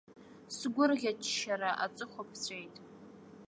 [0.55, 2.75] Сгәырӷьа-ччара аҵыхәа ԥҵәеит!